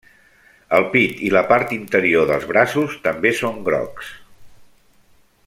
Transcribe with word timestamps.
El 0.77 0.85
pit 0.95 1.19
i 1.27 1.29
la 1.33 1.43
part 1.51 1.75
interior 1.77 2.25
dels 2.31 2.49
braços 2.53 2.97
també 3.05 3.35
són 3.43 3.61
grocs. 3.69 4.11